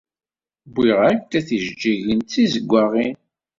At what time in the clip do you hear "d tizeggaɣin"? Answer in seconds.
2.21-3.15